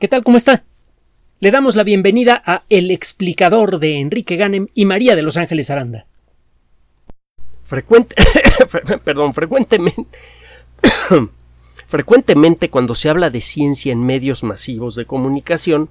[0.00, 0.24] ¿Qué tal?
[0.24, 0.64] ¿Cómo está?
[1.38, 5.70] Le damos la bienvenida a El explicador de Enrique Ganem y María de Los Ángeles
[5.70, 6.06] Aranda.
[9.04, 10.04] Perdón, frecuentemente,
[11.86, 15.88] frecuentemente cuando se habla de ciencia en medios masivos de comunicación,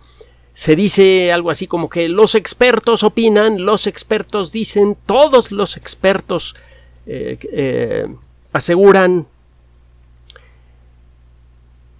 [0.54, 6.55] se dice algo así como que los expertos opinan, los expertos dicen, todos los expertos
[7.05, 8.07] eh, eh,
[8.51, 9.27] aseguran,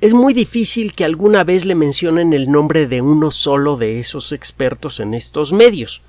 [0.04, 4.34] es muy difícil que alguna vez le mencionen el nombre de uno solo de esos
[4.34, 6.02] expertos en estos medios.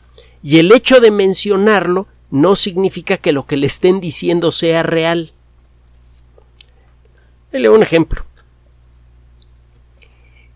[0.43, 5.31] Y el hecho de mencionarlo no significa que lo que le estén diciendo sea real.
[7.53, 8.25] Le un ejemplo.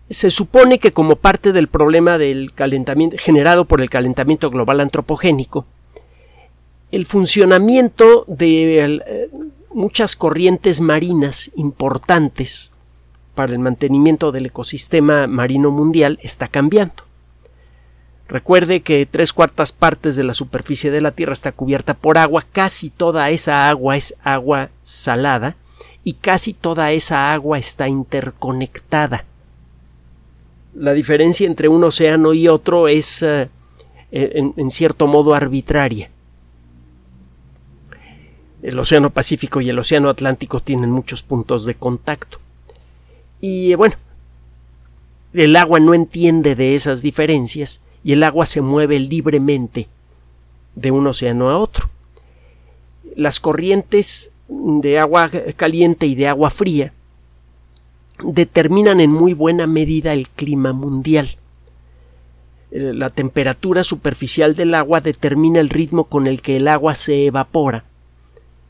[0.09, 5.65] Se supone que como parte del problema del calentamiento generado por el calentamiento global antropogénico,
[6.91, 9.29] el funcionamiento de eh,
[9.73, 12.73] muchas corrientes marinas importantes
[13.39, 17.05] para el mantenimiento del ecosistema marino mundial está cambiando.
[18.27, 22.43] Recuerde que tres cuartas partes de la superficie de la Tierra está cubierta por agua,
[22.51, 25.55] casi toda esa agua es agua salada
[26.03, 29.23] y casi toda esa agua está interconectada.
[30.75, 33.47] La diferencia entre un océano y otro es eh,
[34.11, 36.09] en, en cierto modo arbitraria.
[38.61, 42.39] El Océano Pacífico y el Océano Atlántico tienen muchos puntos de contacto.
[43.41, 43.95] Y bueno,
[45.33, 49.87] el agua no entiende de esas diferencias y el agua se mueve libremente
[50.75, 51.89] de un océano a otro.
[53.15, 56.93] Las corrientes de agua caliente y de agua fría
[58.23, 61.37] determinan en muy buena medida el clima mundial.
[62.71, 67.85] La temperatura superficial del agua determina el ritmo con el que el agua se evapora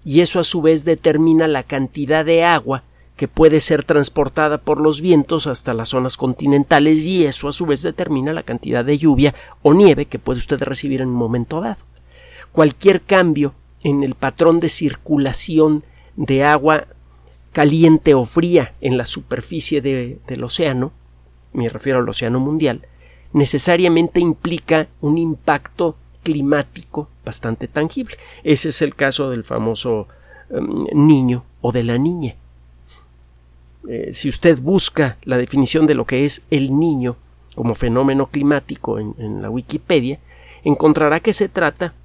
[0.05, 2.83] y eso a su vez determina la cantidad de agua
[3.19, 7.65] que puede ser transportada por los vientos hasta las zonas continentales y eso a su
[7.65, 11.59] vez determina la cantidad de lluvia o nieve que puede usted recibir en un momento
[11.59, 11.83] dado.
[12.53, 15.83] Cualquier cambio en el patrón de circulación
[16.15, 16.87] de agua
[17.51, 20.93] caliente o fría en la superficie del océano,
[21.51, 22.87] me refiero al océano mundial,
[23.33, 28.15] necesariamente implica un impacto climático bastante tangible.
[28.45, 30.07] Ese es el caso del famoso
[30.49, 32.37] em, niño o de la niña.
[33.91, 37.15] Eh, si usted busca la definición de lo que es el niño
[37.55, 40.19] como fenómeno climático en, la Wikipedia,
[40.63, 41.95] encontrará que se trata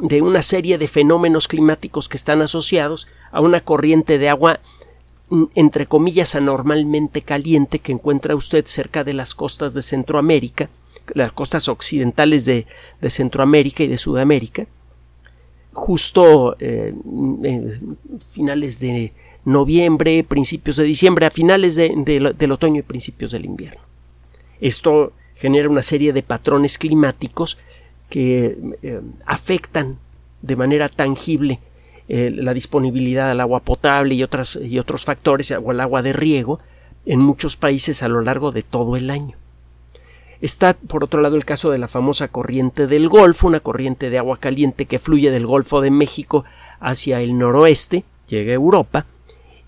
[0.00, 4.60] de una serie de fenómenos climáticos que están asociados a una corriente de agua
[5.30, 10.70] mm, entre comillas anormalmente caliente que encuentra usted cerca de las costas de Centroamérica,
[11.14, 12.68] las costas occidentales de,
[13.08, 14.68] Centroamérica y de Sudamérica,
[15.72, 16.94] justo eh,
[17.42, 17.98] en
[18.30, 19.12] finales de
[19.44, 23.80] noviembre, principios de diciembre, a finales del otoño y principios del invierno.
[24.60, 27.58] Esto genera una serie de patrones climáticos
[28.08, 29.98] que eh, afectan
[30.42, 31.60] de manera tangible
[32.08, 36.58] eh, la disponibilidad del agua potable y, y otros factores, o el agua de riego,
[37.06, 39.36] en muchos países a lo largo de todo el año.
[40.40, 44.18] Está, por otro lado, el caso de la famosa corriente del Golfo, una corriente de
[44.18, 46.44] agua caliente que fluye del Golfo de México
[46.80, 49.06] hacia el noroeste, llega a Europa,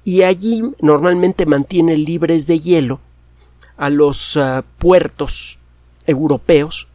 [0.05, 3.01] y allí normalmente mantiene libres de hielo
[3.77, 5.59] a los ah, puertos
[6.07, 6.89] europeos,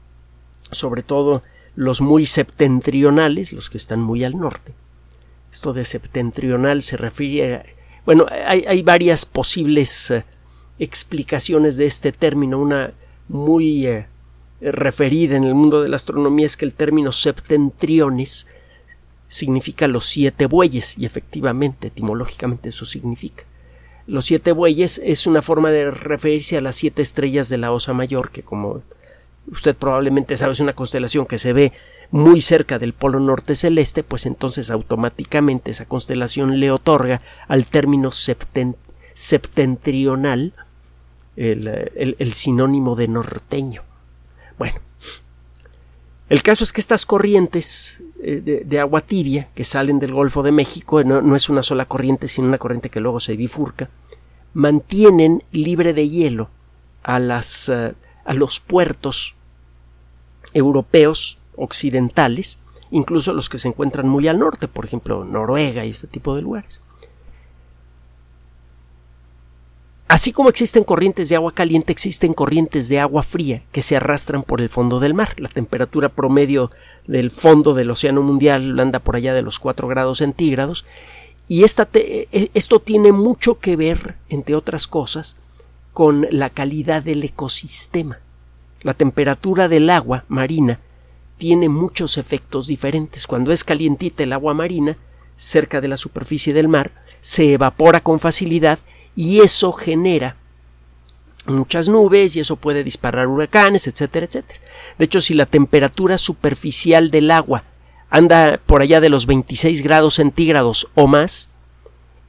[0.72, 1.44] sobre todo
[1.76, 4.74] los muy septentrionales, los que están muy al norte.
[5.52, 7.66] Esto de septentrional se refiere a,
[8.06, 10.26] bueno, hay, varias posibles ah,
[10.80, 12.60] explicaciones de este término.
[12.60, 12.94] Una
[13.28, 14.08] muy eh,
[14.62, 18.48] referida en el mundo de la astronomía es que el término septentriones
[19.28, 23.44] significa los siete bueyes, y efectivamente, etimológicamente eso significa.
[24.06, 27.94] Los siete bueyes es una forma de referirse a las siete estrellas de la Osa
[27.94, 28.82] Mayor, que como
[29.52, 31.74] usted probablemente sabe es una constelación que se ve
[32.10, 38.12] muy cerca del polo norte celeste, pues entonces automáticamente esa constelación le otorga al término
[39.14, 40.54] septentrional
[41.36, 43.84] el, el sinónimo de norteño.
[44.58, 44.80] Bueno,
[46.30, 50.52] el caso es que estas corrientes eh, de, agua tibia que salen del Golfo de
[50.52, 53.90] México, no, es una sola corriente, sino una corriente que luego se bifurca,
[54.54, 56.50] mantienen libre de hielo
[57.04, 57.94] a, las, eh,
[58.26, 59.36] a los puertos
[60.54, 62.60] europeos occidentales,
[62.90, 66.42] incluso los que se encuentran muy al norte, por ejemplo Noruega y este tipo de
[66.42, 66.82] lugares.
[70.08, 74.44] Así como existen corrientes de agua caliente, existen corrientes de agua fría que se arrastran
[74.44, 75.36] por el fondo del mar.
[75.38, 76.72] La temperatura promedio
[77.08, 80.86] del fondo del océano mundial anda por allá de los 4 grados centígrados
[81.50, 85.38] y e, esto tiene mucho que ver, entre otras cosas,
[85.92, 88.20] con la calidad del ecosistema.
[88.82, 90.80] La temperatura del agua marina
[91.38, 93.28] tiene muchos efectos diferentes.
[93.28, 94.98] Cuando es calientita el agua marina,
[95.36, 98.80] cerca de la superficie del mar, se evapora con facilidad
[99.18, 100.38] y eso genera
[101.48, 104.60] muchas nubes y eso puede disparar huracanes, etcétera, etcétera.
[105.00, 107.64] De hecho, si la temperatura superficial del agua
[108.12, 111.50] anda por allá de los 26 grados centígrados o más,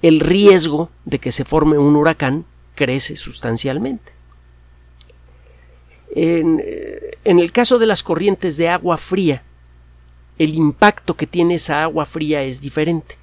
[0.00, 4.12] el riesgo de que se forme un huracán crece sustancialmente.
[6.16, 6.64] En,
[7.24, 9.42] en, el caso de las corrientes de agua fría,
[10.38, 13.16] el impacto que tiene esa agua fría es diferente.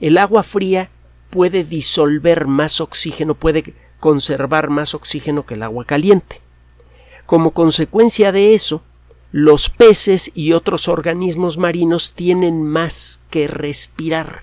[0.00, 0.90] El agua fría
[1.32, 6.42] puede disolver más oxígeno, puede conservar más oxígeno que el agua caliente.
[7.24, 8.82] Como consecuencia de eso,
[9.32, 14.42] los peces y otros organismos marinos tienen más que respirar.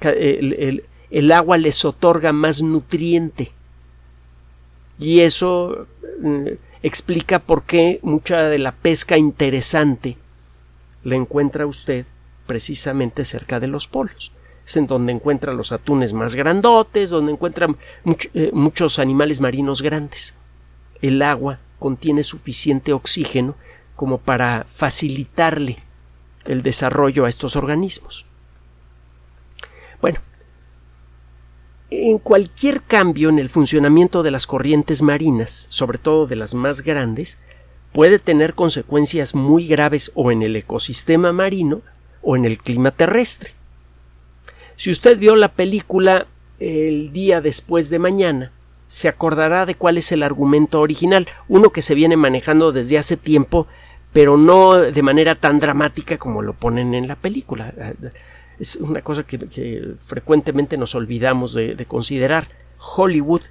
[0.00, 3.52] El, el, agua les otorga más nutriente.
[4.98, 5.86] Y eso
[6.22, 6.46] mm,
[6.82, 10.16] explica por qué mucha de la pesca interesante
[11.04, 12.06] la encuentra usted
[12.46, 14.32] precisamente cerca de los polos
[14.66, 17.68] es en donde encuentra los atunes más grandotes, donde encuentra
[18.34, 20.34] eh, muchos animales marinos grandes.
[21.00, 23.54] El agua contiene suficiente oxígeno
[23.94, 25.78] como para facilitarle
[26.44, 28.26] el desarrollo a estos organismos.
[30.00, 30.20] Bueno,
[31.90, 36.82] en cualquier cambio en el funcionamiento de las corrientes marinas, sobre todo de las más
[36.82, 37.38] grandes,
[37.92, 41.82] puede tener consecuencias muy graves o en el ecosistema marino
[42.20, 43.54] o en el clima terrestre.
[44.76, 46.26] Si usted vio la película
[46.58, 48.52] el día después de mañana,
[48.86, 53.16] se acordará de cuál es el argumento original, uno que se viene manejando desde hace
[53.16, 53.66] tiempo,
[54.12, 57.74] pero no de manera tan dramática como lo ponen en la película.
[58.58, 62.48] Es una cosa que, frecuentemente nos olvidamos de, de considerar.
[62.78, 63.42] Hollywood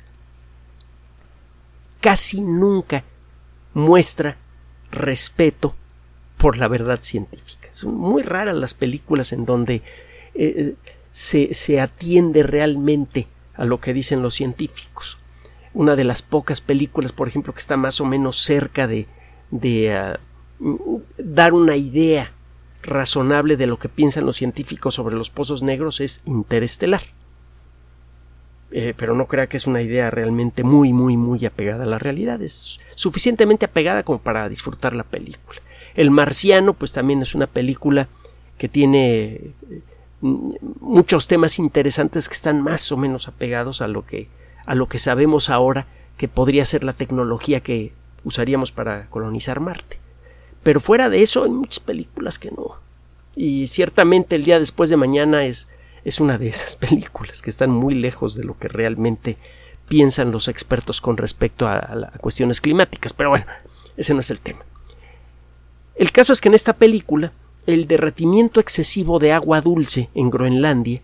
[2.00, 3.04] casi nunca
[3.74, 4.38] muestra
[4.92, 5.76] respeto
[6.38, 7.70] por la verdad científica.
[7.72, 9.82] Son muy raras las películas en donde
[10.36, 10.76] eh,
[11.16, 15.18] se, atiende realmente a lo que dicen los científicos.
[15.74, 19.08] Una de las pocas películas, por ejemplo, que está más o menos cerca de,
[19.50, 20.20] de ah,
[21.18, 22.34] dar una idea
[22.84, 27.02] razonable de lo que piensan los científicos sobre los pozos negros es interestelar.
[28.72, 31.98] Eh, pero no crea que es una idea realmente muy, muy, muy apegada a la
[31.98, 32.42] realidad.
[32.42, 35.62] Es suficientemente apegada como para disfrutar la película.
[35.96, 38.10] El Marciano, pues también es una película
[38.58, 39.54] que tiene
[40.22, 44.28] muchos temas interesantes que están más o menos apegados a lo que
[44.66, 50.00] a lo que sabemos ahora que podría ser la tecnología que usaríamos para colonizar Marte.
[50.64, 52.78] Pero fuera de eso hay muchas películas que no.
[53.36, 55.68] Y ciertamente el día después de mañana es,
[56.04, 59.38] es una de esas películas que están muy lejos de lo que realmente
[59.88, 63.14] piensan los expertos con respecto a, a cuestiones climáticas.
[63.14, 63.46] Pero bueno,
[63.98, 64.66] ese no es el tema.
[65.96, 67.32] El caso es que en esta película
[67.68, 71.02] el derretimiento excesivo de agua dulce en Groenlandia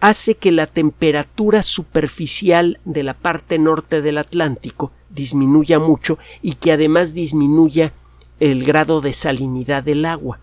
[0.00, 6.72] hace que la temperatura superficial de la parte norte del Atlántico disminuya mucho y que
[6.72, 7.92] además disminuya
[8.38, 10.40] el grado de salinidad del agua.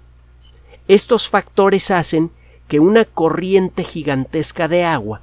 [0.87, 2.31] Estos factores hacen
[2.67, 5.21] que una corriente gigantesca de agua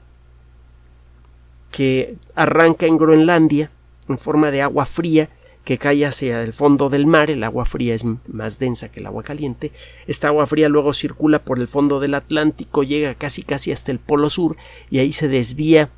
[1.72, 3.70] que arranca en Groenlandia
[4.08, 5.28] en forma de agua fría
[5.68, 9.06] que cae hacia el fondo del mar, el agua fría es más densa que el
[9.06, 9.70] agua caliente,
[10.06, 13.98] esta agua fría luego circula por el fondo del Atlántico, llega casi casi hasta el
[13.98, 14.56] polo sur
[14.88, 15.90] y ahí se desvía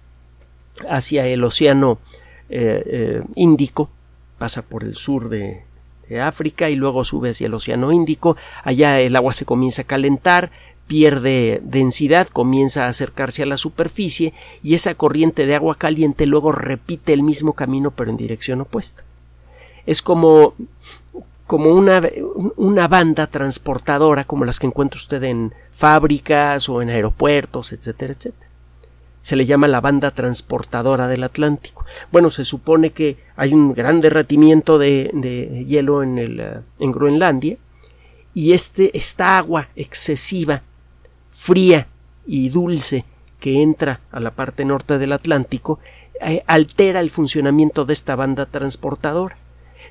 [0.89, 2.01] hacia el océano
[2.49, 3.91] eh, eh, Índico,
[4.39, 5.63] pasa por el sur de,
[6.09, 9.87] de África y luego sube hacia el océano Índico, allá el agua se comienza a
[9.87, 10.51] calentar,
[10.89, 14.35] pierde densidad, comienza a acercarse a la superficie
[14.65, 19.05] y esa corriente de agua caliente luego repite el mismo camino pero en dirección opuesta
[19.87, 20.55] es como
[21.51, 22.01] como una,
[22.55, 28.49] una banda transportadora como las que encuentra usted en fábricas o en aeropuertos, etcétera, etcétera.
[29.21, 31.85] Se le llama la banda transportadora del Atlántico.
[32.13, 36.93] Bueno, se supone que hay un gran derretimiento de, de hielo en, el, eh, en
[36.93, 37.57] Groenlandia
[38.33, 40.63] y este, esta agua excesiva,
[41.33, 41.89] fría
[42.29, 43.05] y dulce
[43.41, 45.81] que entra a la parte norte del Atlántico
[46.21, 49.37] eh, altera el funcionamiento de esta banda transportadora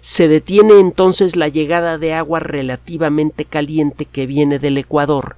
[0.02, 5.36] se detiene entonces la llegada de agua relativamente caliente que viene del Ecuador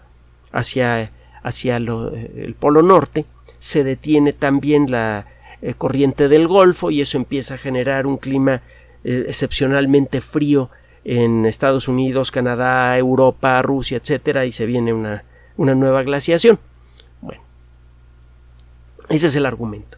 [0.52, 1.12] hacia,
[1.44, 3.26] hacia el Polo Norte,
[3.60, 5.28] se detiene también la
[5.62, 8.62] eh, corriente del Golfo y eso empieza a generar un clima
[9.04, 10.70] eh, excepcionalmente frío
[11.04, 15.24] en Estados Unidos, Canadá, Europa, Rusia, etcétera, y se viene una,
[15.58, 16.60] una nueva glaciación.
[17.22, 17.42] Bueno,
[19.10, 19.98] ese es el argumento.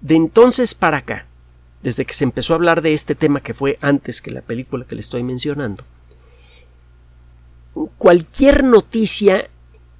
[0.00, 1.26] De entonces para acá,
[1.86, 4.84] desde que se empezó a hablar de este tema que fue antes que la película
[4.86, 5.84] que le estoy mencionando,
[7.96, 9.48] cualquier noticia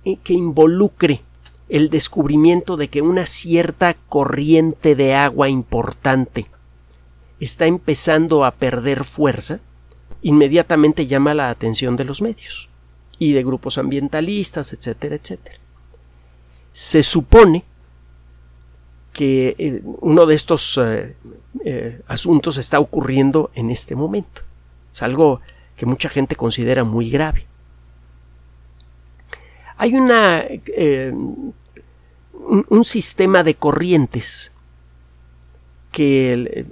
[0.04, 1.22] eh, que involucre
[1.68, 6.46] el descubrimiento de que una cierta corriente de agua importante
[7.38, 9.60] está empezando a perder fuerza,
[10.22, 12.68] inmediatamente llama la atención de los medios
[13.20, 15.60] y de grupos ambientalistas, etcétera, etcétera.
[16.72, 17.64] Se supone
[19.16, 21.16] que eh, uno de estos eh,
[21.68, 24.42] eh, asuntos está ocurriendo en este momento.
[24.94, 25.40] Es algo
[25.76, 27.44] que mucha gente considera muy grave.
[29.76, 30.44] Hay una,
[32.70, 34.52] un, sistema de corrientes
[35.90, 36.66] que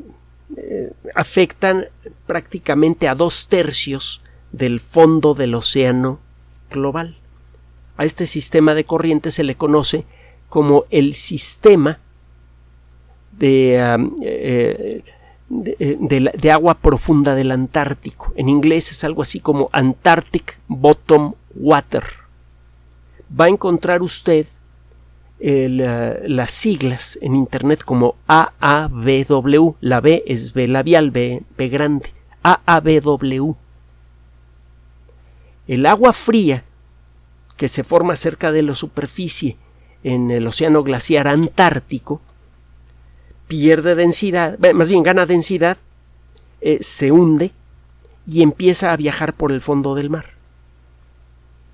[1.17, 1.87] afectan
[2.27, 4.23] prácticamente a dos tercios
[4.53, 6.21] del fondo del océano
[6.71, 7.17] global.
[7.97, 10.05] A este sistema de corrientes se le conoce
[10.49, 11.99] como el sistema
[13.41, 15.03] Um, eh, eh,
[16.01, 18.33] de, de, agua profunda del Antártico.
[18.37, 22.05] En inglés es algo así como Antarctic Bottom Water.
[23.39, 24.47] Va a encontrar usted
[25.41, 29.75] las siglas en Internet como AABW.
[29.81, 32.11] La B es B labial, B grande.
[32.43, 33.55] AABW.
[35.67, 36.65] El agua fría
[37.57, 39.57] que se forma cerca de la superficie
[40.03, 42.21] en el océano glaciar antártico
[43.47, 45.77] pierde densidad, más bien gana densidad,
[46.61, 47.53] eh, se hunde
[48.27, 50.31] y empieza a viajar por el fondo del mar.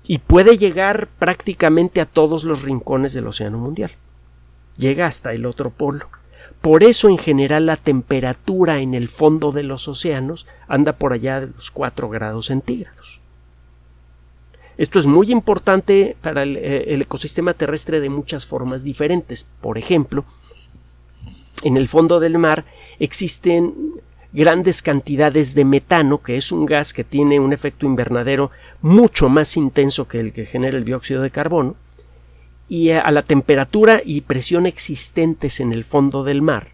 [0.05, 3.91] Y puede llegar prácticamente a todos los rincones del océano mundial.
[4.77, 6.09] Llega hasta el otro polo.
[6.59, 11.39] Por eso en general la temperatura en el fondo de los océanos anda por allá
[11.39, 13.21] de los 4 grados centígrados.
[14.77, 19.49] Esto es muy importante para eh, el ecosistema terrestre de muchas formas diferentes.
[19.61, 20.25] Por ejemplo,
[21.63, 22.65] en el fondo del mar
[22.99, 23.73] existen
[24.33, 28.51] grandes cantidades de metano, que es un gas que tiene un efecto invernadero
[28.81, 31.75] mucho más intenso que el que genera el dióxido de carbono,
[32.69, 36.69] y a la temperatura y presión existentes en el fondo del mar,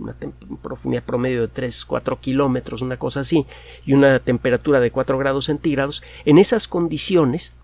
[0.00, 0.16] una
[0.60, 3.46] profundidad promedio de 3-4 kilómetros, una cosa así,
[3.86, 7.54] y una temperatura de 4 grados centígrados, en esas condiciones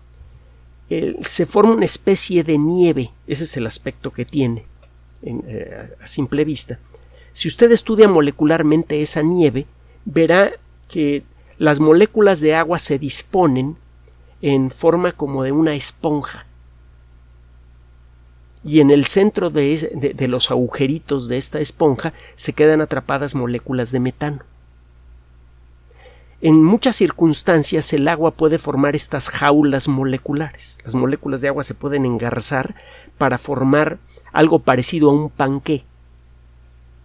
[1.19, 4.65] se forma una especie de nieve, ese es el aspecto que tiene
[5.23, 6.79] eh, a simple vista,
[7.33, 9.67] si usted estudia molecularmente esa nieve,
[10.05, 10.53] verá
[10.87, 11.23] que
[11.59, 13.77] las moléculas de agua se disponen
[14.41, 16.47] en forma como de una esponja.
[18.63, 23.91] Y en el centro de, de, los agujeritos de esta esponja se quedan atrapadas moléculas
[23.91, 24.39] de metano.
[26.41, 30.77] En muchas circunstancias el agua puede formar estas jaulas moleculares.
[30.83, 32.75] Las moléculas de agua se pueden engarzar
[33.17, 33.99] para formar
[34.37, 35.83] algo parecido a un panqué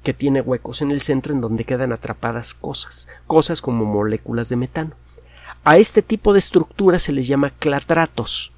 [0.02, 4.56] que tiene huecos en el centro en donde quedan atrapadas cosas, cosas como moléculas de
[4.56, 4.90] metano.
[5.64, 8.52] A este tipo de estructuras se les llama clatratos.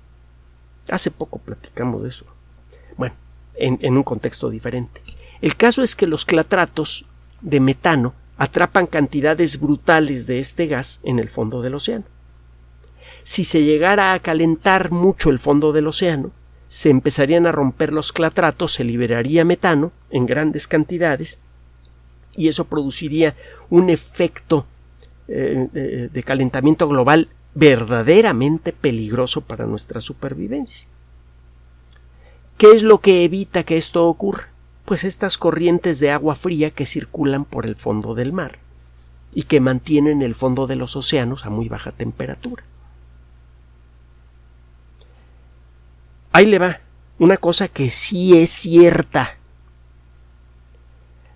[0.90, 2.24] Hace poco platicamos de eso.
[2.96, 3.14] Bueno,
[3.54, 5.00] en, en un contexto diferente.
[5.40, 7.06] El caso es que los clatratos
[7.42, 12.06] de metano atrapan cantidades brutales de este gas en el fondo del océano.
[13.22, 16.32] Si se llegara a calentar mucho el fondo del océano,
[16.74, 21.38] se empezarían a romper los clatratos, se liberaría metano en grandes cantidades
[22.34, 23.36] y eso produciría
[23.70, 24.66] un efecto
[25.28, 30.88] eh, de, calentamiento global verdaderamente peligroso para nuestra supervivencia.
[32.58, 34.48] ¿Qué es lo que evita que esto ocurra?
[34.84, 38.58] Pues estas corrientes de agua fría que circulan por el fondo del mar
[39.32, 42.64] y que mantienen el fondo de los océanos a muy baja temperatura.
[46.34, 46.80] Ahí le va
[47.20, 49.38] una cosa que sí es cierta.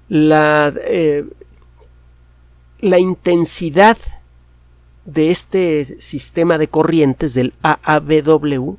[0.08, 1.24] La, eh,
[2.80, 3.96] intensidad
[5.04, 8.76] de este sistema de corrientes del AABW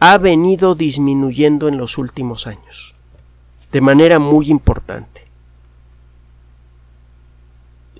[0.00, 2.94] ha venido disminuyendo en los últimos años
[3.72, 5.24] de manera muy importante.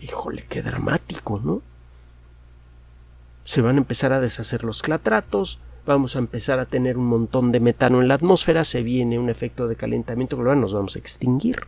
[0.03, 1.63] Híjole, qué dramático, ¿no?
[3.45, 7.53] Se van a empezar a deshacer los clatratos, vamos a empezar a tener un montón
[7.53, 10.99] de metano en la atmósfera, se viene un efecto de calentamiento global, nos vamos a
[10.99, 11.61] extinguir.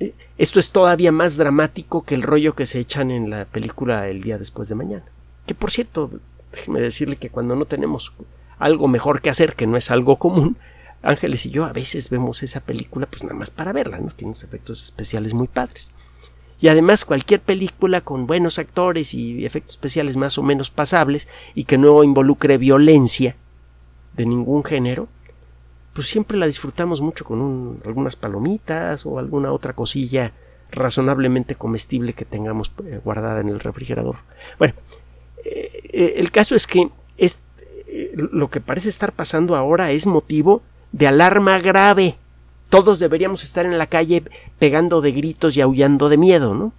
[0.00, 4.08] Eh, esto es todavía más dramático que el rollo que se echan en la película
[4.08, 5.04] El día después de mañana.
[5.46, 6.10] Que por cierto,
[6.52, 8.12] déjeme decirle que cuando no tenemos
[8.58, 10.56] algo mejor que hacer, que no es algo común,
[11.02, 14.08] Ángeles y yo a veces vemos esa película pues nada más para verla, ¿no?
[14.10, 15.90] Tiene unos efectos especiales muy padres.
[16.62, 21.26] Y además cualquier película con buenos actores y efectos especiales más o menos pasables
[21.56, 23.34] y que no involucre violencia
[24.14, 25.08] de ningún género,
[25.92, 30.32] pues siempre la disfrutamos mucho con algunas palomitas o alguna otra cosilla
[30.70, 34.18] razonablemente comestible que tengamos eh, guardada en el refrigerador.
[34.56, 34.74] Bueno,
[35.44, 36.88] eh, eh, el caso es que
[38.14, 42.16] lo que parece estar pasando ahora es motivo de alarma grave.
[42.72, 44.22] Todos deberíamos estar en la calle
[44.58, 46.72] pegando de gritos y aullando de miedo, ¿no?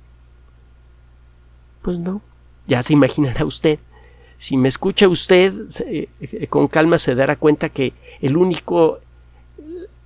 [1.84, 2.24] Pues no,
[2.66, 3.78] ya se imaginará usted.
[4.40, 5.54] Si me escucha usted,
[6.50, 9.02] con calma se dará cuenta que el único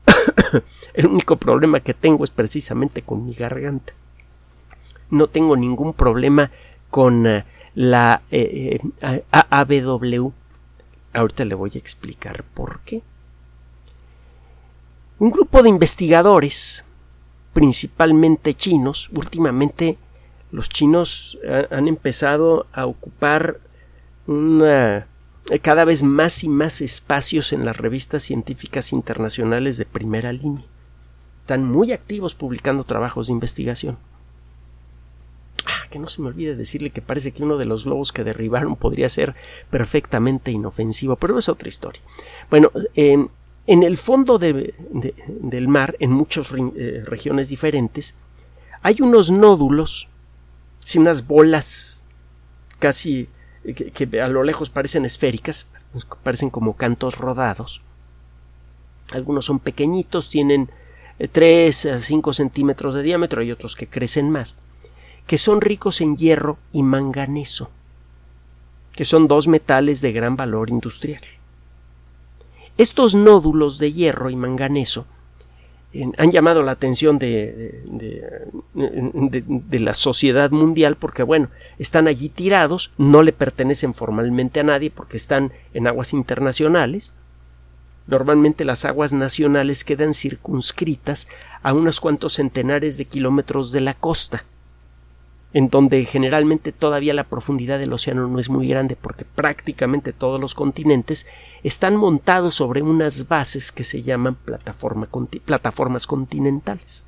[0.93, 3.93] el único problema que tengo es precisamente con mi garganta.
[5.09, 6.51] No tengo ningún problema
[6.89, 10.33] con eh, la eh, eh, ABW.
[11.13, 13.03] Ahorita le voy a explicar por qué.
[15.19, 16.85] Un grupo de investigadores,
[17.53, 19.97] principalmente chinos, últimamente
[20.51, 21.39] los chinos
[21.71, 23.59] han empezado a ocupar
[24.27, 25.07] una
[25.61, 30.65] cada vez más y más espacios en las revistas científicas internacionales de primera línea.
[31.41, 33.97] Están muy activos publicando trabajos de investigación.
[35.65, 38.25] Ah, que no se me olvide decirle que parece que uno de los globos que
[38.25, 39.35] derribaron podría ser
[39.69, 42.01] perfectamente inofensivo, pero es otra historia.
[42.49, 42.71] Bueno,
[43.67, 48.15] en el fondo del mar, en muchas eh, regiones diferentes,
[48.81, 50.07] hay unos nódulos,
[50.95, 52.05] unas bolas
[52.79, 53.27] casi
[53.93, 55.67] que, a lo lejos parecen esféricas,
[56.23, 57.81] parecen como cantos rodados.
[59.11, 60.71] Algunos son pequeñitos, tienen
[61.31, 64.55] 3 a 5 centímetros de diámetro, hay otros que crecen más,
[65.27, 67.69] que son ricos en hierro y manganeso,
[68.93, 71.21] que son dos metales de gran valor industrial.
[72.77, 75.05] Estos nódulos de hierro y manganeso
[76.17, 77.83] han llamado la atención de,
[79.71, 85.17] la sociedad mundial porque, bueno, están allí tirados, no le pertenecen formalmente a nadie porque
[85.17, 87.13] están en aguas internacionales.
[88.05, 91.27] Normalmente las aguas nacionales quedan circunscritas
[91.63, 94.45] a unos cuantos centenares de kilómetros de la costa
[95.53, 100.39] en donde generalmente todavía la profundidad del océano no es muy grande porque prácticamente todos
[100.39, 101.27] los continentes
[101.63, 107.03] están montados sobre unas bases que se llaman plataformas continentales.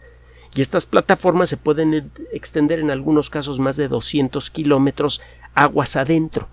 [0.56, 5.22] Y estas plataformas se pueden extender en algunos casos más de 200 kilómetros
[5.54, 6.48] aguas adentro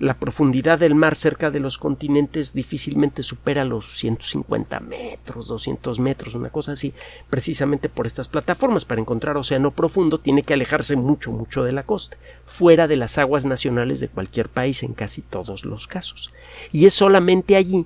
[0.00, 6.34] la profundidad del mar cerca de los continentes difícilmente supera los 150 metros, 200 metros,
[6.34, 6.94] una cosa así,
[7.28, 8.86] precisamente por estas plataformas.
[8.86, 13.18] Para encontrar océano profundo tiene que alejarse mucho, mucho de la costa, fuera de las
[13.18, 16.32] aguas nacionales de cualquier país en casi todos los casos.
[16.72, 17.84] Y es solamente allí,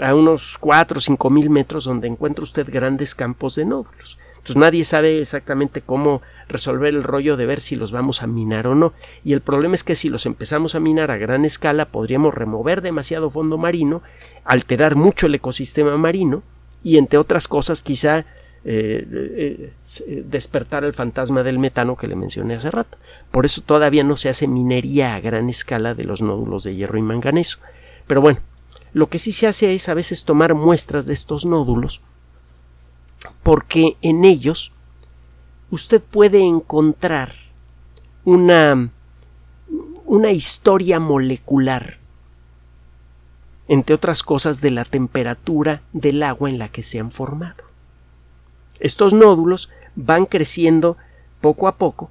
[0.00, 4.18] a unos 4 o 5 mil metros, donde encuentra usted grandes campos de nódulos.
[4.38, 8.66] Entonces nadie sabe exactamente cómo resolver el rollo de ver si los vamos a minar
[8.66, 8.92] o no.
[9.24, 12.80] Y el problema es que si los empezamos a minar a gran escala podríamos remover
[12.80, 14.02] demasiado fondo marino,
[14.44, 16.42] alterar mucho el ecosistema marino
[16.82, 18.24] y entre otras cosas quizá
[18.64, 19.72] eh, eh,
[20.06, 22.98] eh, despertar el fantasma del metano que le mencioné hace rato.
[23.30, 26.98] Por eso todavía no se hace minería a gran escala de los nódulos de hierro
[26.98, 27.58] y manganeso.
[28.06, 28.40] Pero bueno,
[28.92, 32.00] lo que sí se hace es a veces tomar muestras de estos nódulos
[33.42, 34.72] porque en ellos
[35.70, 37.34] usted puede encontrar
[38.24, 38.90] una,
[40.04, 41.98] una historia molecular,
[43.68, 47.64] entre otras cosas, de la temperatura del agua en la que se han formado.
[48.80, 50.96] Estos nódulos van creciendo
[51.40, 52.10] poco a poco,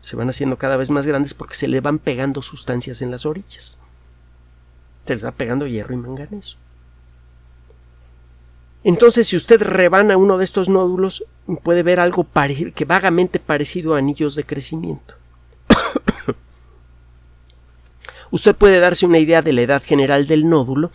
[0.00, 3.26] se van haciendo cada vez más grandes porque se le van pegando sustancias en las
[3.26, 3.78] orillas.
[5.06, 6.58] Se les va pegando hierro y manganeso.
[8.84, 11.24] Entonces, si usted rebana uno de estos nódulos,
[11.62, 12.26] puede ver algo
[12.74, 15.14] que vagamente parecido a anillos de crecimiento.
[18.30, 20.90] usted puede darse una idea de la edad general del nódulo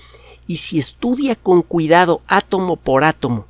[0.46, 3.48] y si estudia con cuidado átomo por átomo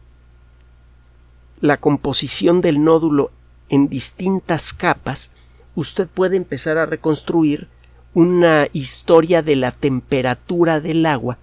[1.59, 3.31] la composición del nódulo
[3.67, 5.31] en distintas capas,
[5.75, 7.67] usted puede empezar a reconstruir
[8.13, 11.37] una historia de la temperatura del agua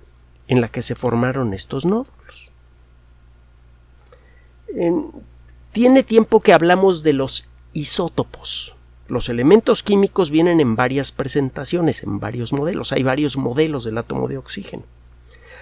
[0.49, 2.16] en la que se formaron estos nódulos
[5.73, 8.75] tiene tiempo que hablamos de los isótopos.
[9.09, 12.93] Los elementos químicos vienen en varias presentaciones, en varios modelos.
[12.93, 14.83] Hay varios modelos del átomo de oxígeno.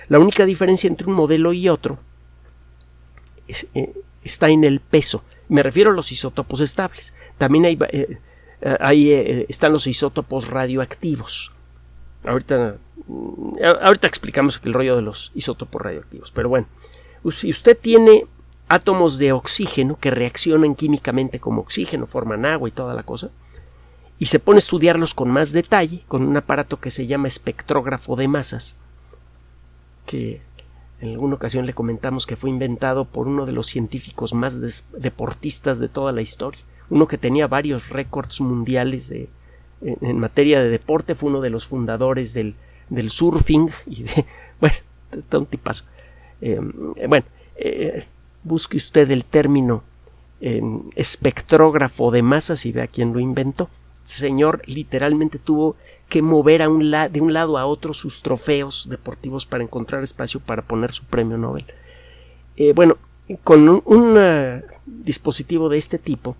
[0.09, 1.99] La única diferencia entre un modelo y otro
[3.49, 5.25] eh, está en el peso.
[5.49, 7.14] Me refiero a los isótopos estables.
[7.37, 8.19] También hay, eh,
[8.62, 11.53] eh, están los isótopos radioactivos.
[12.25, 12.79] Ahorita,
[13.83, 16.31] ahorita explicamos el rollo de los isótopos radioactivos.
[16.31, 16.67] Pero bueno,
[17.31, 18.27] si usted tiene
[18.68, 23.31] átomos de oxígeno que reaccionan químicamente como oxígeno, forman agua y toda la cosa,
[24.18, 28.16] y se pone a estudiarlos con más detalle con un aparato que se llama espectrógrafo
[28.16, 28.77] de masas,
[30.07, 30.40] que
[31.00, 35.79] en alguna ocasión le comentamos que fue inventado por uno de los científicos más deportistas
[35.79, 39.29] de toda la historia, uno que tenía varios récords mundiales de,
[39.83, 42.55] en, materia de deporte, fue uno de los fundadores del,
[42.88, 43.68] del surfing
[44.61, 44.77] bueno,
[45.29, 45.85] todo un tipazo.
[46.40, 46.61] Eh,
[47.09, 47.27] bueno,
[48.44, 49.83] busque usted el término
[50.94, 53.70] espectrógrafo de masas y vea quién lo inventó.
[53.94, 55.76] Este señor literalmente tuvo
[56.11, 60.92] que mover de un lado a otro sus trofeos deportivos para encontrar espacio para poner
[60.92, 61.64] su premio Nobel.
[62.57, 62.98] Eh, bueno,
[63.42, 66.37] con un, dispositivo de este tipo,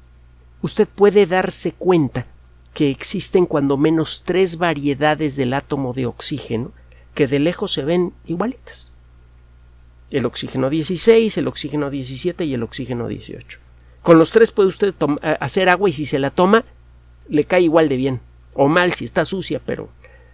[0.61, 2.27] usted puede darse cuenta
[2.75, 6.73] que existen cuando menos tres variedades del átomo de oxígeno
[7.15, 8.93] que de lejos se ven igualitas.
[10.15, 13.59] El oxígeno 16, el oxígeno 17 y el oxígeno 18.
[14.01, 14.95] Con los tres puede usted
[15.41, 16.65] hacer agua y si se la toma
[17.29, 18.21] le cae igual de bien
[18.53, 19.89] o mal si está sucia, pero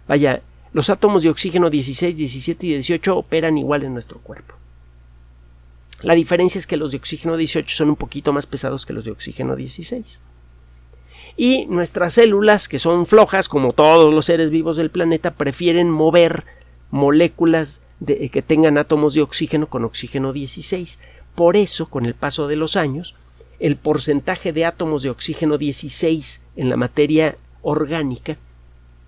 [0.07, 4.53] vaya, los átomos de oxígeno 16, 17 y 18 operan igual en nuestro cuerpo.
[6.03, 9.03] La diferencia es que los de oxígeno 18 son un poquito más pesados que los
[9.03, 10.21] de oxígeno 16.
[11.37, 16.43] Y nuestras células, que son flojas como todos los seres vivos del planeta, prefieren mover
[16.91, 20.99] moléculas de, que tengan átomos de oxígeno con oxígeno 16.
[21.35, 23.15] Por eso, con el paso de los años,
[23.59, 28.37] el porcentaje de átomos de oxígeno 16 en la materia orgánica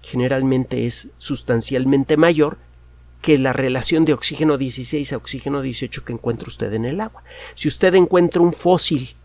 [0.02, 2.58] generalmente es sustancialmente mayor
[3.22, 7.24] que la relación de oxígeno 16 a oxígeno 18 que encuentra usted en el agua.
[7.56, 9.16] Si usted encuentra un fósil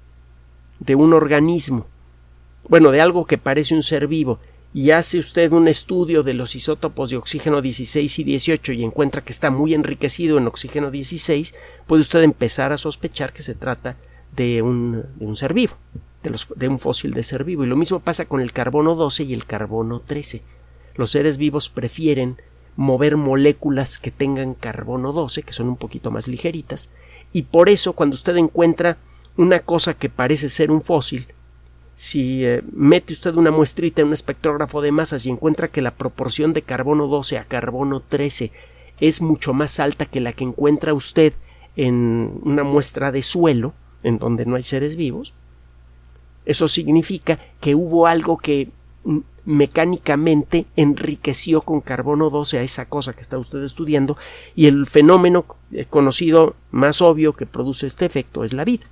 [0.78, 1.86] de un organismo,
[2.68, 4.38] bueno, de algo que parece un ser vivo,
[4.74, 9.24] y hace usted un estudio de los isótopos de oxígeno 16 y 18 y encuentra
[9.24, 11.54] que está muy enriquecido en oxígeno 16,
[11.86, 13.96] puede usted empezar a sospechar que se trata
[14.36, 15.74] de un, de un ser vivo,
[16.22, 17.64] de, de un fósil de ser vivo.
[17.64, 20.42] Y lo mismo pasa con el carbono 12 y el carbono 13.
[20.96, 22.36] Los seres vivos prefieren
[22.76, 26.90] mover moléculas que tengan carbono 12, que son un poquito más ligeritas,
[27.32, 28.98] y por eso cuando usted encuentra
[29.36, 31.26] una cosa que parece ser un fósil,
[31.98, 35.96] si eh, mete usted una muestrita en un espectrógrafo de masas y encuentra que la
[35.96, 38.52] proporción de carbono 12 a carbono 13
[39.00, 41.32] es mucho más alta que la que encuentra usted
[41.74, 45.34] en una muestra de suelo, en donde no hay seres vivos,
[46.46, 48.68] eso significa que hubo algo que
[49.44, 54.16] mecánicamente enriqueció con carbono 12 a esa cosa que está usted estudiando
[54.54, 58.86] y el fenómeno eh, conocido más obvio que produce este efecto es la vida.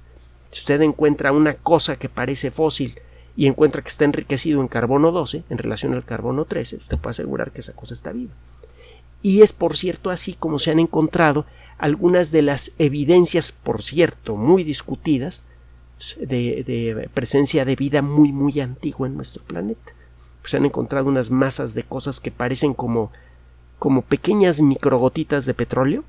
[0.56, 2.98] Si usted encuentra una cosa que parece fósil
[3.36, 7.10] y encuentra que está enriquecido en carbono 12 en relación al carbono 13, usted puede
[7.10, 8.32] asegurar que esa cosa está viva.
[9.20, 11.44] Y es por cierto así como se han encontrado
[11.76, 15.42] algunas de las evidencias, por cierto, muy discutidas,
[16.18, 19.92] de, presencia de vida muy, muy antigua en nuestro planeta.
[20.40, 23.12] Pues se han encontrado unas masas de cosas que parecen como,
[23.78, 26.02] como pequeñas microgotitas de petróleo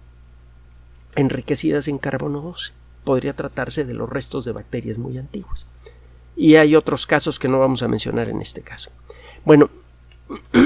[1.18, 2.77] enriquecidas en carbono 12.
[3.08, 5.66] Podría tratarse de los restos de bacterias muy antiguas.
[6.36, 8.92] Y hay otros casos que no vamos a mencionar en este caso.
[9.46, 9.70] Bueno,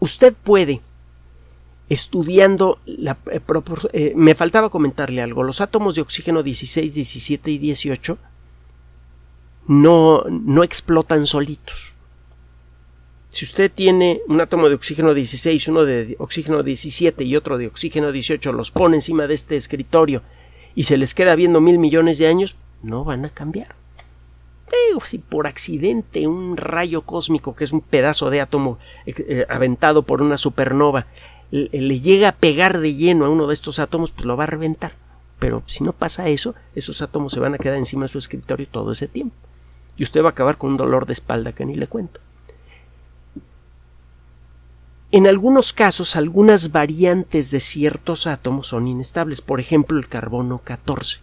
[0.00, 0.80] usted puede
[1.88, 3.40] estudiando la, eh,
[3.92, 8.18] eh, me faltaba comentarle algo los átomos de oxígeno 16, 17 y 18
[9.68, 11.94] no, no explotan solitos
[13.36, 17.66] si usted tiene un átomo de oxígeno 16, uno de oxígeno 17 y otro de
[17.66, 20.22] oxígeno 18, los pone encima de este escritorio
[20.74, 23.74] y se les queda viendo mil millones de años, no van a cambiar.
[25.04, 30.22] si por accidente un rayo cósmico, que es un pedazo de átomo eh, aventado por
[30.22, 31.06] una supernova,
[31.50, 34.46] le llega a pegar de lleno a uno de estos átomos, pues lo va a
[34.46, 34.92] reventar.
[35.38, 38.66] Pero si no pasa eso, esos átomos se van a quedar encima de su escritorio
[38.66, 39.36] todo ese tiempo.
[39.98, 42.20] Y usted va a acabar con un dolor de espalda que ni le cuento.
[45.16, 49.40] En algunos casos, algunas variantes de ciertos átomos son inestables.
[49.40, 51.20] Por ejemplo, el carbono 14.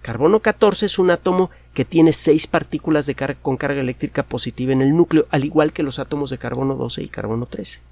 [0.00, 3.10] Carbono 14 es un átomo que tiene seis partículas
[3.42, 7.02] con carga eléctrica positiva en el núcleo, al igual que los átomos de carbono 12
[7.02, 7.82] y carbono 13.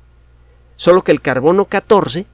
[0.77, 2.25] Solo que el carbono 14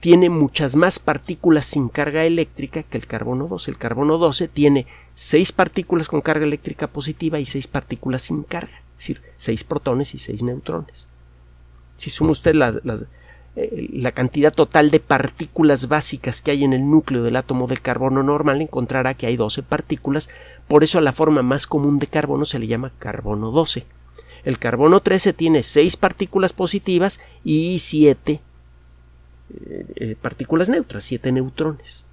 [0.00, 3.70] tiene muchas más partículas sin carga eléctrica que el carbono 12.
[3.70, 8.82] El carbono 12 tiene 6 partículas con carga eléctrica positiva y 6 partículas sin carga,
[8.98, 11.08] es decir, 6 protones y 6 neutrones.
[11.98, 12.54] Si suma usted
[13.56, 17.82] eh, la, cantidad total de partículas básicas que hay en el núcleo del átomo del
[17.82, 20.30] carbono normal, encontrará que hay 12 partículas,
[20.68, 23.84] por eso a la forma más común de carbono se le llama carbono 12.
[24.44, 28.40] El carbono 13 tiene 6 partículas positivas y 7
[29.50, 32.06] eh, eh, partículas neutras, 7 neutrones.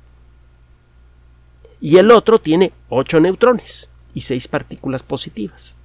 [1.79, 5.75] Y el otro tiene 8 neutrones y 6 partículas positivas.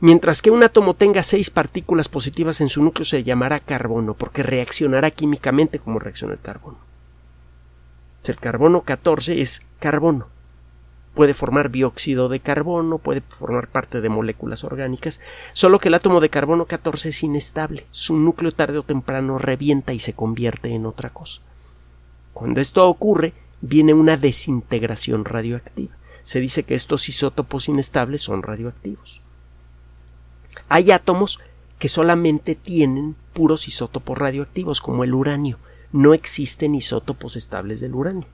[0.00, 4.42] Mientras que un átomo tenga seis partículas positivas en su núcleo se llamará carbono, porque
[4.42, 6.78] reaccionará químicamente como reacciona el carbono.
[8.24, 10.28] El carbono 14 es carbono.
[11.14, 15.20] Puede formar dióxido de carbono, puede formar parte de moléculas orgánicas,
[15.52, 17.86] solo que el átomo de carbono 14 es inestable.
[17.90, 21.40] Su núcleo tarde o temprano revienta y se convierte en otra cosa.
[22.32, 25.96] Cuando esto ocurre, viene una desintegración radioactiva.
[26.22, 29.20] Se dice que estos isótopos inestables son radioactivos.
[30.68, 31.40] Hay átomos
[31.78, 35.58] que solamente tienen puros isótopos radioactivos, como el uranio.
[35.92, 38.26] No existen isótopos estables del uranio.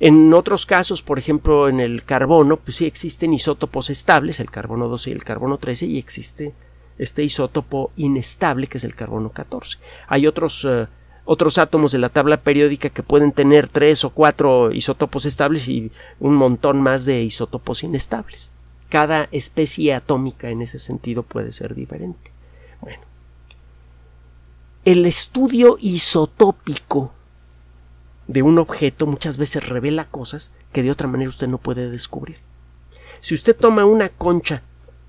[0.00, 4.88] En otros casos, por ejemplo, en el carbono, pues sí existen isótopos estables, el carbono
[4.88, 6.54] 12 y el carbono 13, y existe
[6.98, 9.78] este isótopo inestable que es el carbono 14.
[10.06, 10.86] Hay otros, eh,
[11.24, 15.90] otros átomos de la tabla periódica que pueden tener tres o cuatro isótopos estables y
[16.20, 18.52] un montón más de isótopos inestables.
[18.88, 22.30] Cada especie atómica en ese sentido puede ser diferente.
[22.80, 23.02] Bueno,
[24.84, 27.12] el estudio isotópico
[28.28, 32.36] de un objeto muchas veces revela cosas que de otra manera usted no puede descubrir.
[33.20, 34.62] Si usted toma una concha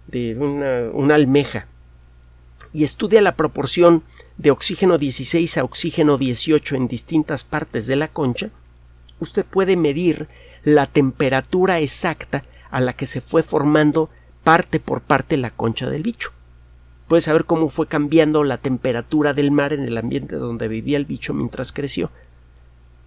[0.07, 1.67] de una, almeja
[2.73, 4.03] y estudia la proporción
[4.37, 8.49] de oxígeno 16 a oxígeno 18 en distintas partes de la concha,
[9.19, 10.27] usted puede medir
[10.63, 14.10] la temperatura exacta a la que se fue formando
[14.43, 16.32] parte por parte la concha del bicho.
[17.08, 21.05] Puede saber cómo fue cambiando la temperatura del mar en el ambiente donde vivía el
[21.05, 22.12] bicho mientras creció,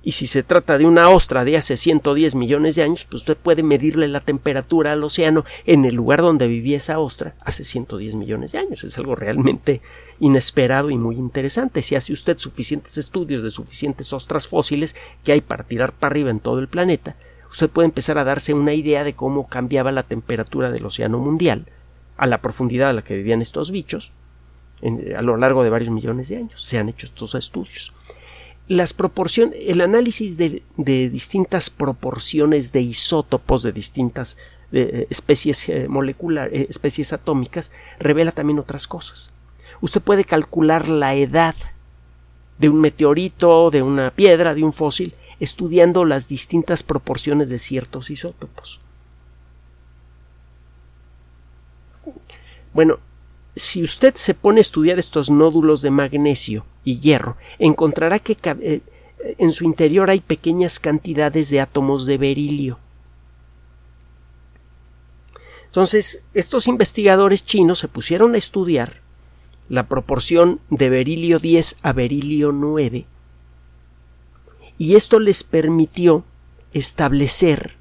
[0.04, 3.36] y si se trata de una ostra de hace 110 millones de años, pues usted
[3.36, 8.16] puede medirle la temperatura al océano en el lugar donde vivía esa ostra hace 110
[8.16, 8.82] millones de años.
[8.82, 9.80] Es algo realmente
[10.18, 11.82] inesperado y muy interesante.
[11.82, 16.30] Si hace usted suficientes estudios de suficientes ostras fósiles que hay para tirar para arriba
[16.30, 17.14] en todo el planeta,
[17.52, 21.66] usted puede empezar a darse una idea de cómo cambiaba la temperatura del océano mundial
[22.16, 24.10] a la profundidad a la que vivían estos bichos
[25.16, 26.64] a lo largo de varios millones de años.
[26.64, 27.92] Se han hecho estos estudios
[28.68, 34.38] las proporciones, el análisis de, distintas proporciones de isótopos de distintas
[34.72, 39.32] especies eh, moleculares, eh, especies atómicas, revela también otras cosas.
[39.82, 41.54] Usted puede calcular la edad
[42.58, 48.10] de un meteorito, de una piedra, de un fósil, estudiando las distintas proporciones de ciertos
[48.10, 48.80] isótopos.
[52.72, 53.00] Bueno,
[53.56, 58.82] si usted se pone a estudiar estos nódulos de magnesio y hierro, encontrará que eh,
[59.36, 62.78] en su interior hay pequeñas cantidades de átomos de berilio.
[65.64, 69.00] Entonces, estos investigadores chinos se pusieron a estudiar
[69.68, 73.06] la proporción de berilio 10 a berilio 9
[74.82, 76.24] y esto les permitió
[76.72, 77.76] establecer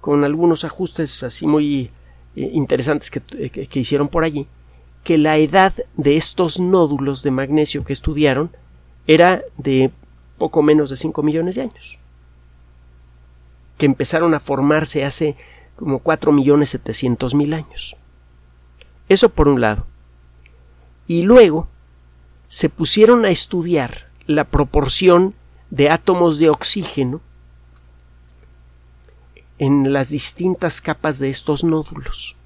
[0.00, 1.92] con algunos ajustes así muy
[2.34, 4.48] eh, interesantes que hicieron por allí
[5.04, 8.50] que la edad de estos nódulos de magnesio que estudiaron
[9.06, 9.92] era de
[10.36, 12.00] poco menos de 5 millones de años,
[13.78, 15.36] que empezaron a formarse hace
[15.76, 17.94] como 4 millones 700 mil años.
[19.08, 19.86] Eso por un lado.
[21.06, 21.68] Y luego
[22.48, 25.34] se pusieron a estudiar la proporción
[25.70, 27.20] de átomos de oxígeno
[29.58, 32.36] en las distintas capas de estos nódulos.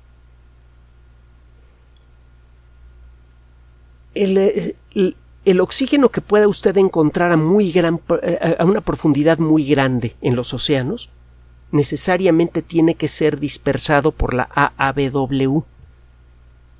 [4.14, 4.76] Eh,
[5.44, 10.14] el, oxígeno que pueda usted encontrar a, muy gran, eh, a una profundidad muy grande
[10.20, 11.10] en los océanos
[11.70, 15.64] necesariamente tiene que ser dispersado por la AABW.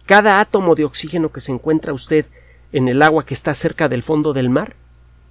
[0.07, 2.27] Cada átomo de oxígeno que se encuentra usted
[2.73, 4.77] en el agua que está cerca del fondo del mar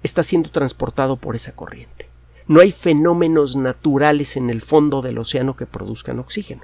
[0.04, 2.08] está siendo transportado por esa corriente.
[2.46, 6.62] No hay fenómenos naturales en el fondo del océano que produzcan oxígeno.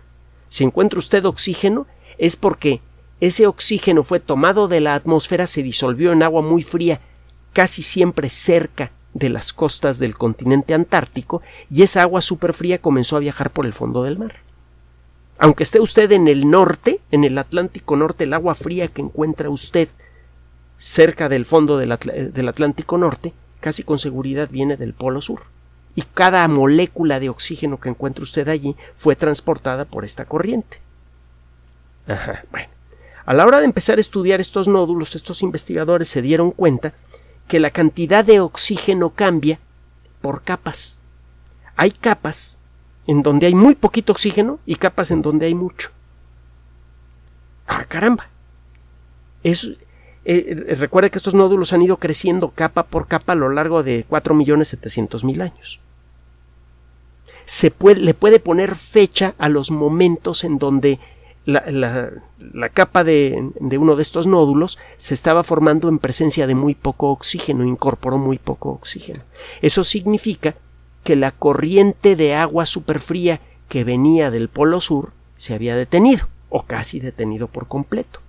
[0.49, 1.87] Si encuentra usted oxígeno
[2.19, 2.83] es porque
[3.21, 7.01] ese oxígeno fue tomado de la atmósfera, se disolvió en agua muy fría,
[7.53, 13.21] casi siempre cerca de las costas del continente antártico, y esa agua superfría comenzó a
[13.21, 14.37] viajar por el fondo del mar.
[15.39, 19.49] Aunque esté usted en el norte, en el Atlántico Norte, el agua fría que encuentra
[19.49, 19.89] usted
[20.81, 21.97] cerca del fondo del,
[22.33, 25.43] del Atlántico Norte, casi con seguridad viene del Polo Sur.
[25.95, 30.81] Y cada molécula de oxígeno que encuentra usted allí fue transportada por esta corriente.
[32.09, 32.69] Ajá, bueno.
[33.27, 36.95] A la hora de empezar a estudiar estos nódulos, estos investigadores se dieron cuenta
[37.47, 39.61] que la cantidad de oxígeno cambia
[40.23, 40.99] por capas.
[41.77, 42.59] Hay capas
[43.07, 45.91] en donde hay muy poquito oxígeno y capas en donde hay mucho.
[47.67, 48.29] Ah, caramba.
[49.43, 49.71] Es,
[50.33, 54.07] eh, recuerde que estos nódulos han ido creciendo capa por capa a lo largo de
[54.07, 55.81] 4.700.000 años.
[57.47, 61.01] Se le puede poner fecha a los momentos en donde
[61.47, 62.13] la,
[62.73, 67.11] capa de, de, uno de estos nódulos se estaba formando en presencia de muy poco
[67.11, 69.25] oxígeno, incorporó muy poco oxígeno.
[69.63, 70.55] Eso significa
[71.03, 76.65] que la corriente de agua superfría que venía del Polo Sur se había detenido, o
[76.65, 78.21] casi detenido por completo.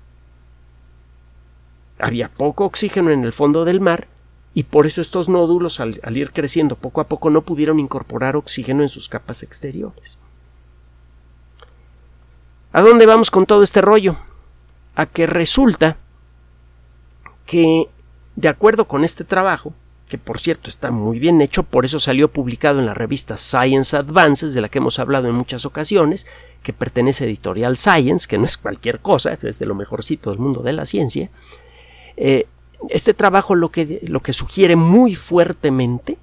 [2.01, 4.07] Había poco oxígeno en el fondo del mar
[4.53, 8.83] y por eso estos nódulos al, ir creciendo poco a poco no pudieron incorporar oxígeno
[8.83, 10.17] en sus capas exteriores.
[12.73, 14.17] ¿A dónde vamos con todo este rollo?
[14.95, 15.97] A que resulta
[17.45, 17.87] que,
[18.35, 19.73] de acuerdo con este trabajo,
[20.07, 23.95] que por cierto está muy bien hecho, por eso salió publicado en la revista Science
[23.95, 26.27] Advances, de la que hemos hablado en muchas ocasiones,
[26.63, 30.39] que pertenece a Editorial Science, que no es cualquier cosa, es de lo mejorcito del
[30.39, 31.29] mundo de la ciencia.
[32.17, 32.47] Eh,
[32.89, 36.17] este trabajo lo que, lo que sugiere muy fuertemente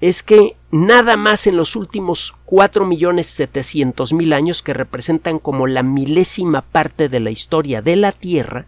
[0.00, 5.66] es que nada más en los últimos cuatro millones setecientos mil años que representan como
[5.66, 8.66] la milésima parte de la historia de la Tierra,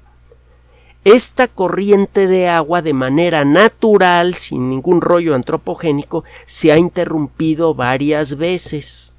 [1.05, 8.37] esta corriente de agua de manera natural, sin ningún rollo antropogénico, se ha interrumpido varias
[8.37, 9.13] veces.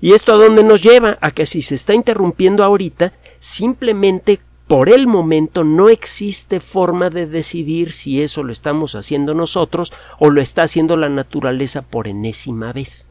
[0.00, 1.16] ¿Y esto a dónde nos lleva?
[1.20, 3.12] A que si se está interrumpiendo ahorita,
[3.44, 9.92] simplemente por el momento no existe forma de decidir si eso lo estamos haciendo nosotros
[10.18, 13.08] o lo está haciendo la naturaleza por enésima vez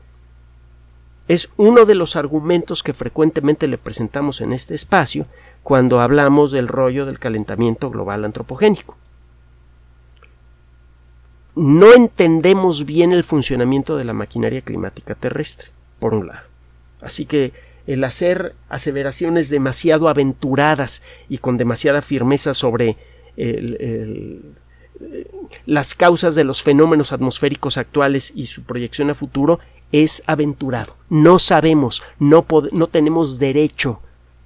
[1.27, 5.25] es uno de los argumentos que frecuentemente le presentamos en este espacio
[5.61, 8.97] cuando hablamos del rollo del calentamiento global antropogénico.
[11.55, 15.69] No entendemos bien el funcionamiento de la maquinaria climática terrestre,
[15.99, 16.47] por un lado.
[16.99, 17.53] Así que
[17.87, 22.97] el hacer aseveraciones demasiado aventuradas y con demasiada firmeza sobre
[25.65, 29.59] las causas de los fenómenos atmosféricos actuales y su proyección a futuro
[29.91, 30.95] es aventurado.
[31.09, 34.01] No sabemos, no, no tenemos derecho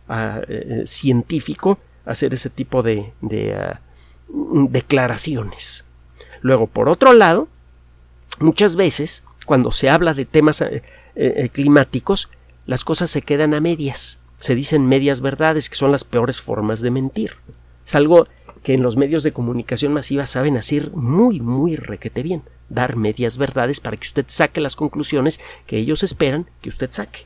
[0.09, 3.13] eh, científico a hacer ese tipo de,
[3.55, 3.79] ah,
[4.69, 5.85] declaraciones.
[6.41, 7.47] Luego, por otro lado,
[8.39, 10.83] muchas veces, cuando se habla de temas eh,
[11.15, 12.29] eh, climáticos,
[12.67, 14.19] las cosas se quedan a medias.
[14.37, 17.37] Se dicen medias verdades, que son las peores formas de mentir.
[17.83, 18.27] Es algo
[18.61, 23.37] que en los medios de comunicación masiva saben hacer muy, muy requete bien dar medias
[23.37, 27.25] verdades para que usted saque las conclusiones que ellos esperan que usted saque.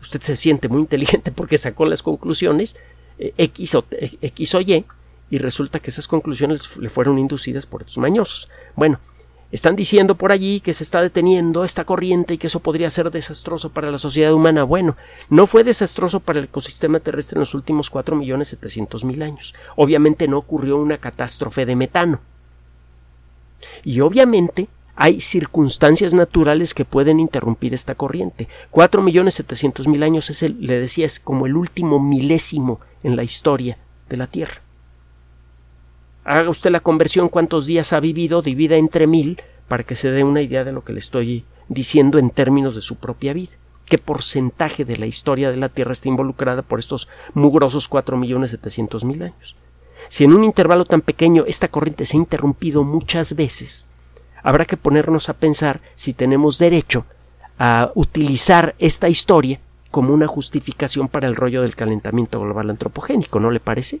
[0.00, 2.76] Usted se siente muy inteligente porque sacó las conclusiones
[3.18, 4.84] eh, X, o, X o Y
[5.30, 8.48] y resulta que esas conclusiones le fueron inducidas por estos mañosos.
[8.76, 9.00] Bueno,
[9.52, 13.10] están diciendo por allí que se está deteniendo esta corriente y que eso podría ser
[13.10, 14.64] desastroso para la sociedad humana.
[14.64, 14.96] Bueno,
[15.28, 19.54] no fue desastroso para el ecosistema terrestre en los últimos cuatro millones setecientos mil años.
[19.76, 22.20] Obviamente no ocurrió una catástrofe de metano.
[23.84, 28.48] Y obviamente hay circunstancias naturales que pueden interrumpir esta corriente.
[28.70, 33.16] Cuatro millones setecientos mil años es el, le decía, es como el último milésimo en
[33.16, 33.76] la historia
[34.08, 34.61] de la Tierra.
[36.24, 40.22] Haga usted la conversión cuántos días ha vivido, divida entre mil, para que se dé
[40.22, 43.52] una idea de lo que le estoy diciendo en términos de su propia vida.
[43.86, 48.50] ¿Qué porcentaje de la historia de la Tierra está involucrada por estos mugrosos cuatro millones
[48.50, 49.56] setecientos mil años?
[50.08, 53.86] Si en un intervalo tan pequeño esta corriente se ha interrumpido muchas veces,
[54.42, 57.04] habrá que ponernos a pensar si tenemos derecho
[57.58, 63.50] a utilizar esta historia como una justificación para el rollo del calentamiento global antropogénico, ¿no
[63.50, 64.00] le parece?